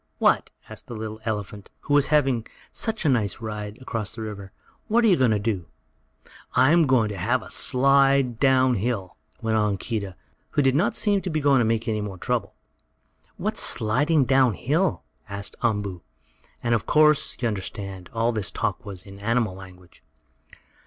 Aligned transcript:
"What?" 0.17 0.49
asked 0.67 0.87
the 0.87 0.95
little 0.95 1.19
elephant 1.25 1.69
who 1.81 1.93
was 1.93 2.07
having 2.07 2.47
such 2.71 3.05
a 3.05 3.07
nice 3.07 3.39
ride 3.39 3.77
across 3.79 4.15
the 4.15 4.23
river. 4.23 4.51
"What 4.87 5.03
are 5.05 5.07
you 5.07 5.15
going 5.15 5.29
to 5.29 5.37
do?" 5.37 5.67
"I 6.55 6.71
am 6.71 6.87
going 6.87 7.09
to 7.09 7.17
have 7.17 7.43
a 7.43 7.51
slide 7.51 8.39
down 8.39 8.73
hill," 8.73 9.15
went 9.43 9.57
on 9.57 9.77
Keedah, 9.77 10.15
who 10.53 10.63
did 10.63 10.73
not 10.73 10.95
seem 10.95 11.21
to 11.21 11.29
be 11.29 11.39
going 11.39 11.59
to 11.59 11.65
make 11.65 11.87
any 11.87 12.01
more 12.01 12.17
trouble. 12.17 12.55
"What's 13.37 13.61
sliding 13.61 14.25
down 14.25 14.55
hill?" 14.55 15.03
asked 15.29 15.55
Umboo, 15.61 16.01
and 16.63 16.73
of 16.73 16.87
course, 16.87 17.37
you 17.39 17.47
understand, 17.47 18.09
all 18.11 18.31
this 18.31 18.49
talk 18.49 18.83
was 18.83 19.03
in 19.03 19.19
animal 19.19 19.53
language. 19.55 20.01